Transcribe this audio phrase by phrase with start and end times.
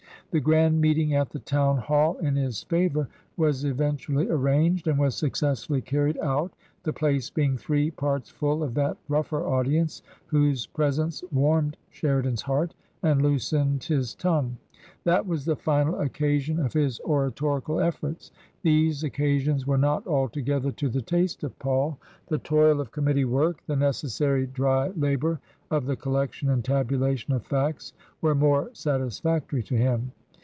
[0.31, 5.13] The grand meeting at the Town Hall in his favour was eventually arranged, and was
[5.13, 11.21] successfully carried out, the place being three parts full of that rougher audience whose presence
[11.33, 14.55] warmed Sheridan's heart and loosened his tongue.
[15.03, 18.31] That was the final occasion of his oratorical efforts.
[18.61, 21.01] These occasions were not altogether TRANSITION.
[21.01, 21.99] 223 to the taste of Paul.
[22.27, 27.45] The toil of committee work, the necessary dry labour of the collection and tabulation of
[27.45, 27.91] facts,
[28.21, 30.13] were more satisfactory to him.